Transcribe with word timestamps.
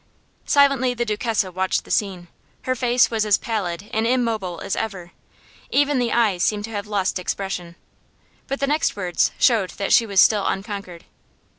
Silently 0.47 0.95
the 0.95 1.05
Duchessa 1.05 1.51
watched 1.51 1.83
the 1.85 1.91
scene. 1.91 2.27
Her 2.63 2.73
face 2.73 3.11
was 3.11 3.23
as 3.23 3.37
pallid 3.37 3.87
and 3.93 4.07
immobile 4.07 4.59
as 4.61 4.75
ever; 4.75 5.11
even 5.69 5.99
the 5.99 6.11
eyes 6.11 6.41
seemed 6.41 6.63
to 6.65 6.71
have 6.71 6.87
lost 6.87 7.19
expression. 7.19 7.75
But 8.47 8.59
the 8.61 8.65
next 8.65 8.95
words 8.95 9.31
showed 9.37 9.69
that 9.77 9.93
she 9.93 10.07
was 10.07 10.19
still 10.19 10.47
unconquered. 10.47 11.05